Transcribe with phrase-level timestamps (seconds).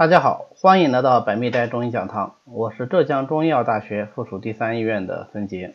[0.00, 5.74] 大家好，欢迎来到百密斋中医讲堂，我是浙江中医药大学附属第三医院的孙杰。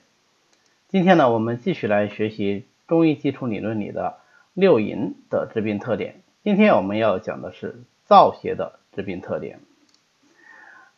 [0.87, 4.15] 今天呢，我们继续来学习中医基础理论里的
[4.55, 6.23] 六淫的致病特点。
[6.43, 9.59] 今天我们要讲的是燥邪的致病特点。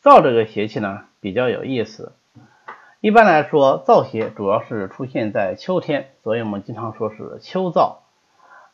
[0.02, 2.14] 燥这个邪气呢比较有意思，
[3.02, 7.98] 一般来说燥邪主要是出现在秋天，所以我们经常说是秋燥。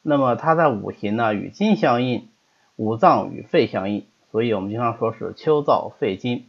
[0.04, 2.30] 那么它在五行呢与金相应，
[2.76, 4.06] 五脏与肺相应。
[4.34, 6.48] 所以我们经常说是秋燥肺经。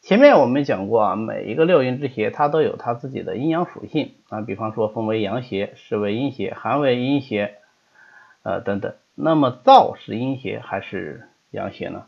[0.00, 7.56] 前面我们讲过啊，每一个六淫之邪它都有它自己的阴阳属性啊，比方说风为阳邪，湿为阴邪，寒为阴邪，
[8.44, 8.94] 呃等等。
[9.14, 12.06] 那么燥是阴邪还是阳邪呢？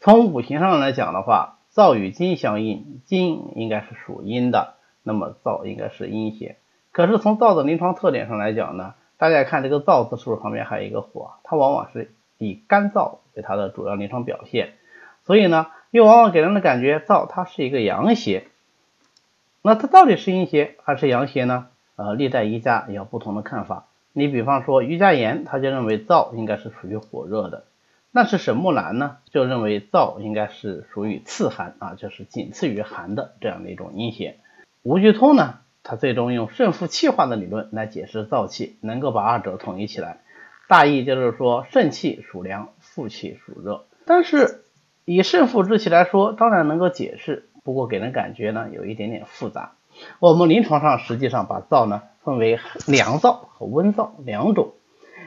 [0.00, 6.56] 从五行上来讲的话，燥与金相应，金应该是属阴的，那么燥应该是阴邪。
[6.90, 11.30] 可是从燥的临床特点上来讲呢，大家看这个燥字是不是旁边还有一个火？
[11.42, 12.12] 它往往是。
[12.38, 14.74] 以干燥为它的主要临床表现，
[15.24, 18.44] 所以呢，又往往给人的感觉燥它是一个阳邪。
[19.62, 21.68] 那它到底是阴邪还是阳邪呢？
[21.96, 23.86] 呃，历代医家也有不同的看法。
[24.12, 27.64] 你比方说于家言，他就认为燥应该是属于火热的。
[28.10, 34.36] 那是沈木兰呢，就认为燥应该是属于次寒啊，就是仅次于寒的这样的一种阴邪。
[34.82, 40.18] 吴鞠通呢，他最终用肾负气化的理论来解释燥气，能够把二者统一起来。
[40.68, 43.86] 大意就是说，肾气属凉，负气属热。
[44.04, 44.64] 但是
[45.06, 49.72] 以肾负之气来说，当然能够解释，不过给人感觉呢有一点点复杂。
[50.18, 54.72] 我们临床上实际上把燥呢分为凉燥和温燥两种，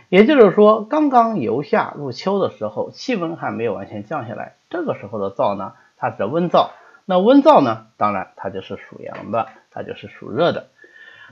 [0.10, 6.70] 也就是说，刚刚由夏入秋的时候，气温还没有完全降下来，这个时候的燥呢，它是温燥。
[7.06, 10.68] 那温燥呢，当然它就是属阳的，它就是属热的。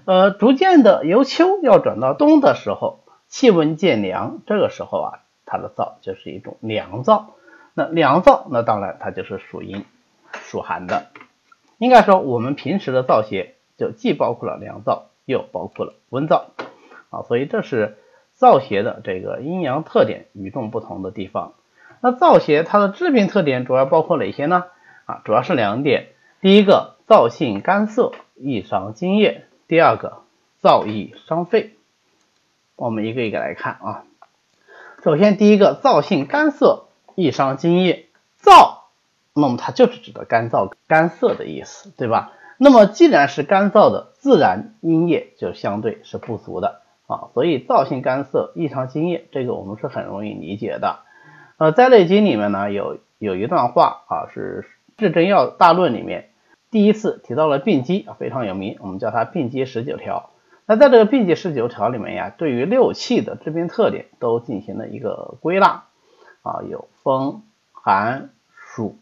[0.06, 3.00] 呃，逐渐的由秋要转到冬的时候。
[3.30, 5.20] 气温渐凉，这个时候啊，
[5.54, 7.26] 它的燥就是一种凉燥。
[7.76, 9.86] 那凉燥，那当然它就是属阴、
[10.32, 11.12] 属寒的。
[11.78, 16.46] 应该说，我们平时的燥邪就既包括了凉燥，又包括了温燥
[17.12, 17.22] 啊。
[17.28, 18.00] 所以这是
[18.36, 21.54] 燥邪的这个阴阳特点与众不同的地方。
[22.02, 24.66] 那燥邪它的致病特点主要包括哪些呢？
[25.06, 26.08] 啊，主要是两点。
[26.42, 30.24] 第一个，燥性干涩，易伤津液；第二个，
[30.64, 31.76] 燥易伤肺。
[32.76, 34.04] 我们一个一个来看啊。
[35.04, 38.06] 首先，第一个燥性干涩，易伤津液。
[38.42, 38.84] 燥，
[39.34, 42.32] 那么它就是指的干燥、干涩的意思，对吧？
[42.58, 47.28] 那么既然是干燥的，自然阴液就相对是不足的啊。
[47.34, 51.00] 所以燥性干涩，易伤津液，这个我们是很容易理解的。
[51.58, 54.66] 呃，在《内经》里面呢，有有一段话啊，是
[54.98, 56.30] 《至真药大论》里面
[56.72, 60.30] 第一次提到了病机，非常有名，我们叫它病机十九条。
[60.66, 65.84] 那在这个病机十九条里面呀，对于六气的致病特点都进行了一个归纳
[66.42, 68.98] 啊，有风、寒、暑、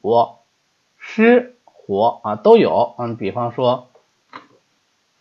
[0.97, 2.95] 湿、火啊都有。
[2.97, 3.89] 嗯，比方说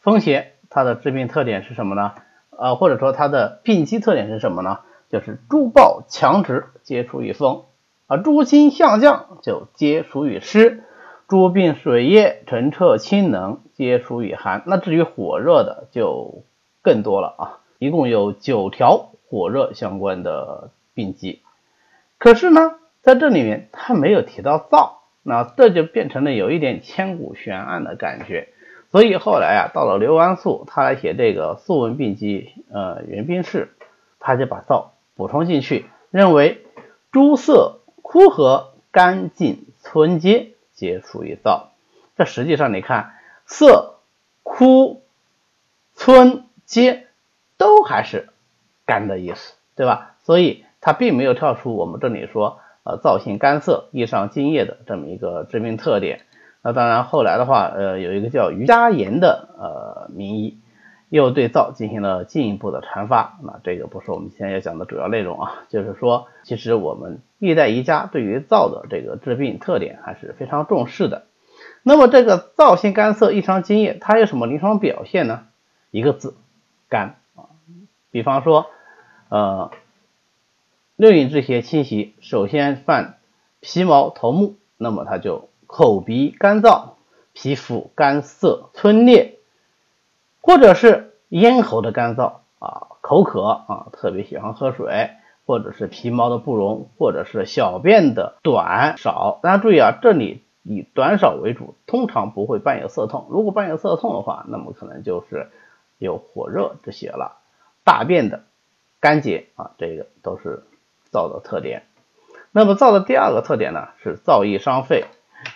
[0.01, 2.15] 风邪，它的致病特点是什么呢？
[2.51, 4.81] 呃，或者说它的病机特点是什么呢？
[5.11, 7.65] 就是诸暴强直，皆属于风
[8.07, 10.85] 啊；诸心向降，就皆属于湿。
[11.31, 14.65] 诸病水液澄澈清冷，皆属于寒。
[14.67, 16.43] 那至于火热的就
[16.83, 21.41] 更多了啊，一共有九条火热相关的病机。
[22.19, 28.49] 可是呢，在这里面他没有提到燥，那这就变成了有一点千古悬案的感觉。
[28.91, 33.69] 所以后来啊，到了刘安素，他来写这个《素问病机》呃原病式，
[34.19, 36.65] 他就把燥补充进去，认为
[37.13, 40.55] 诸色枯涸干净村阶。
[40.81, 41.65] 皆属于燥，
[42.17, 43.13] 这实际上你看，
[43.45, 43.97] 色、
[44.43, 45.03] 枯、
[45.93, 47.07] 村、皆
[47.59, 48.31] 都还是
[48.87, 50.17] 干的意思，对吧？
[50.23, 56.23] 所以它并没有跳出我们这里说，呃，燥性干涩、易上津液的这么一个致命特点。
[56.63, 60.60] 那当然，后来的话，呃，有一个叫于嘉言的呃名医，
[61.11, 63.39] 又对燥进行了进一步的阐发。
[63.43, 67.21] 那这个不是我们今天要讲的主要内容啊，就是说，其实我们。
[67.41, 71.25] 历代医家对于燥的这个治病特点还是非常重视的。
[71.83, 75.47] 那么这个燥性干涩、异常津液，它有什么临床表现呢？
[75.91, 76.35] 一个字，
[76.91, 77.49] 干啊。
[78.11, 78.67] 比方说，
[79.31, 79.71] 呃，
[80.97, 83.21] 六淫之邪侵袭，首先犯
[83.61, 86.91] 皮毛、头目，那么它就口鼻干燥，
[87.33, 89.39] 皮肤干涩、皴裂，
[90.41, 95.11] 或者是咽喉的干燥啊，口渴啊，特别喜欢喝水。
[95.47, 99.41] 或者是皮毛的不容，或者是小便的短少。
[99.43, 103.27] 大家注意啊，这里以短少为主，通常不会伴有涩痛。
[103.31, 105.49] 如果伴有涩痛的话，那么可能就是
[105.99, 107.39] 有火热之邪了。
[107.83, 108.45] 大便的
[109.01, 110.63] 干结啊，这个都是
[111.11, 111.83] 燥的特点。
[112.53, 115.07] 那么燥的第二个特点呢是燥易伤肺，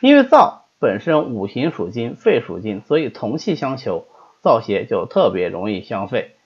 [0.00, 4.06] 因为燥本身五行属金，肺属金，所以同气相求，
[4.44, 6.36] 燥邪就特别容易伤肺。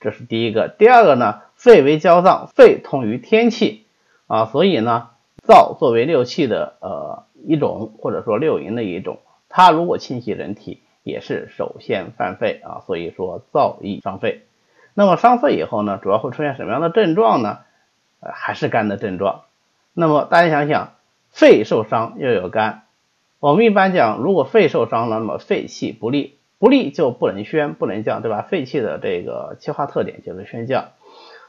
[0.00, 0.68] 这是第一个。
[0.68, 3.84] 第二个呢，肺为焦脏，肺通于天气
[4.26, 5.10] 啊，所以呢，
[5.46, 9.18] 燥作为六气的呃一种，或者说六淫的一种，
[9.48, 14.42] 它如果侵袭人体，也是首先犯肺啊，所以说燥易伤肺。
[14.94, 17.58] 那么伤肺以后呢，主要会出现什么样的症状呢？
[18.20, 19.42] 呃，还是肝的症状。
[19.94, 20.94] 那么大家想想，
[21.30, 22.82] 肺受伤又有肝，
[23.40, 28.42] 我们一般讲，如果肺受伤了，那么肺气不利，不利就不能宣，不能降，对吧？
[28.48, 30.90] 肺气的这个气化特点就是宣降，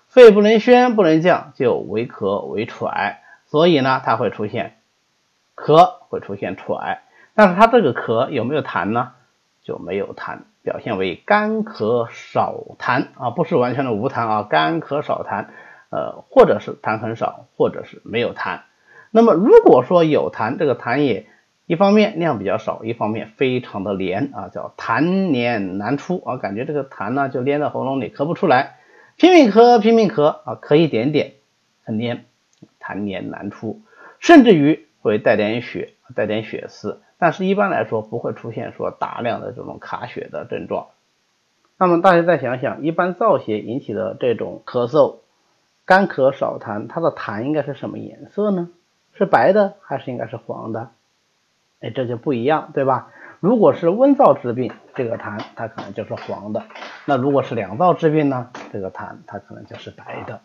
[0.07, 4.79] 肺不能宣，不能降，就为咳为喘，所以呢，它会出现
[5.55, 7.03] 咳，会出现喘，
[7.35, 9.11] 但是它这个咳有没有痰呢？
[9.63, 15.45] 就没有痰，表现为干咳少痰啊，不是完全的无痰啊，干咳少痰。
[15.91, 18.61] 呃，或者是痰很少，或者是没有痰。
[19.11, 21.27] 那么如果说有痰，这个痰也
[21.73, 28.75] 一方面量比较少，一方面非常的黏啊，叫痰黏难出啊，感觉这个痰呢就粘在喉咙里，咳不出来，
[29.17, 31.33] 拼命咳，拼命咳啊，咳一点点
[31.83, 32.25] 很黏，
[32.79, 33.81] 痰黏难出，
[34.19, 40.89] 甚至于会带点血，带点血丝，但是一般来说不会出现说大量的这种卡血的症状。
[41.79, 45.15] 那么大家再想想，一般燥邪引起的这种咳嗽。
[45.85, 48.69] 干咳少痰，它的痰应该是什么颜色呢？
[49.15, 50.91] 是白的还是应该是黄的？
[51.83, 53.09] 哎，这就不一样，对吧？
[53.39, 56.61] 如果是温燥之病，这个痰它可能就是黄的；
[57.05, 60.39] 那如果是凉燥之病呢，这个痰它可能就是白的。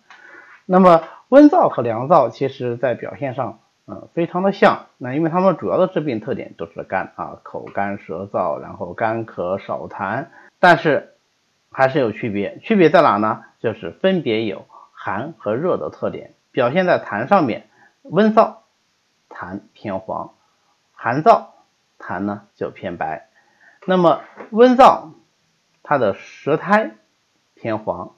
[0.67, 4.87] 那么温燥和凉燥其实在表现上，嗯，非常的像。
[4.99, 10.27] 那因为它们主要的致病特点都是干啊，口干舌燥，然后干咳少痰，
[10.59, 11.15] 但是
[11.71, 12.59] 还是有区别。
[12.59, 13.45] 区别在哪呢？
[13.61, 14.67] 就是分别有。
[15.01, 17.69] 寒和热的特点表现在痰上面，
[18.03, 18.57] 温燥
[19.31, 20.33] 痰偏黄，
[21.01, 21.47] 寒燥
[21.97, 23.29] 痰呢就偏白。
[23.87, 25.11] 那么温燥
[25.85, 26.91] 它的舌苔
[27.55, 28.17] 偏黄，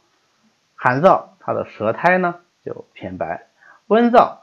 [0.74, 3.48] 寒燥它的舌苔呢就偏白。
[3.86, 4.38] 温燥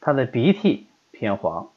[0.00, 1.68] 它的鼻涕偏黄，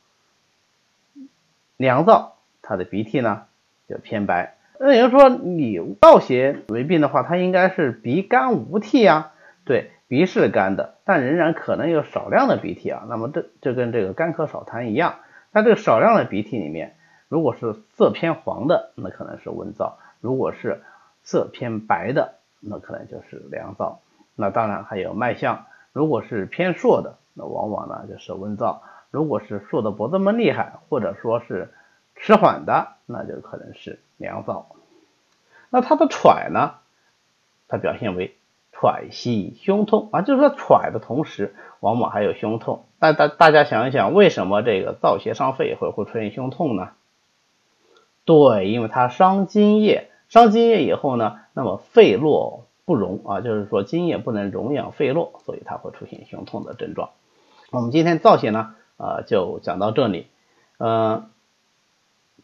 [1.75, 2.31] 凉燥
[2.61, 3.43] 它的鼻涕呢
[3.89, 4.55] 就偏白。
[4.79, 9.33] 那也就是说，你燥邪为病的话，它应该是鼻干无涕呀，
[9.65, 9.91] 对。
[10.09, 13.03] 鼻是干的，但仍然可能有少量的鼻涕啊。
[13.09, 15.15] 那么这就跟这个干咳少痰一样。
[15.51, 16.95] 那这个少量的鼻涕里面，
[17.27, 20.83] 如果是色偏黄的，那可能是温燥；如果是
[21.23, 23.97] 色偏白的，那可能就是凉燥。
[24.35, 28.79] 那当然还有脉象，如果是偏硕的，那往往呢就是温燥；
[29.11, 31.73] 如果是硕的不这么厉害，或者说是
[32.15, 34.65] 迟缓的，那就可能是凉燥。
[35.69, 36.75] 那它的喘呢，
[37.67, 38.35] 它表现为。
[38.79, 42.85] 喘息、胸痛啊，就是说喘的同时，往往还有胸痛。
[42.99, 46.89] 大大大家想一想，为什么这个燥邪伤肺会会出现胸痛呢？
[48.25, 57.11] 对，因为它伤津液，伤津液以后呢，那么肺络不容啊，就是说津液不能容养肺络，所以它会出现胸痛的症状。
[57.71, 60.27] 我们今天燥邪呢，啊，就讲到这里。
[60.79, 61.29] 嗯，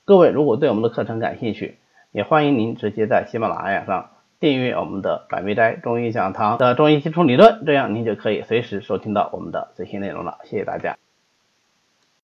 [0.05, 1.77] 各位如果对我们的课程感兴趣，
[2.11, 4.11] 也欢迎您直接在喜马拉雅上。
[4.43, 10.39] 订阅我们的百味斋中医讲堂的中医基础理论，这样您就可以随时收听到我们的最新内容了。
[10.43, 10.97] 谢谢大家。